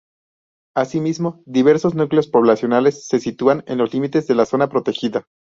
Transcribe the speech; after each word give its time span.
Asimismo, 0.75 1.43
diversos 1.45 1.93
núcleos 1.93 2.27
poblacionales 2.27 3.05
se 3.07 3.19
sitúan 3.19 3.63
en 3.67 3.77
los 3.77 3.93
límites 3.93 4.25
de 4.25 4.33
la 4.33 4.47
zona 4.47 4.67
protegida. 4.67 5.27